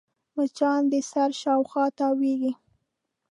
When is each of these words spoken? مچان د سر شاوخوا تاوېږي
مچان 0.35 0.81
د 0.91 0.93
سر 1.11 1.29
شاوخوا 1.41 1.85
تاوېږي 1.97 2.51